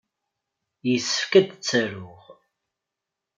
[0.89, 2.23] Yessefk ad tt-aruɣ.